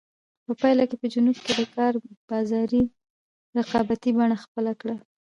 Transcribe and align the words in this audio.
په 0.45 0.51
پایله 0.61 0.83
کې 0.89 0.95
په 1.01 1.07
جنوب 1.13 1.37
کې 1.45 1.51
د 1.59 1.61
کار 1.75 1.93
بازار 2.29 2.69
رقابتي 3.57 4.11
بڼه 4.17 4.37
خپله 4.43 4.71
کړه. 4.81 4.95